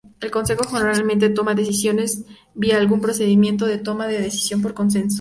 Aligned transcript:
El 0.19 0.31
consejo 0.31 0.63
generalmente 0.67 1.29
toma 1.29 1.53
decisiones 1.53 2.23
vía 2.55 2.77
algún 2.79 3.01
procedimiento 3.01 3.67
de 3.67 3.77
toma 3.77 4.07
de 4.07 4.19
decisión 4.19 4.59
por 4.63 4.73
consenso. 4.73 5.09